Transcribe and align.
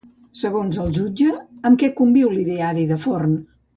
Segons 0.43 0.77
el 0.83 0.87
jutge, 0.95 1.27
amb 1.71 1.81
què 1.83 1.91
conviu 2.01 2.33
l'ideari 2.33 2.87
de 2.93 2.99
Forn? 3.05 3.37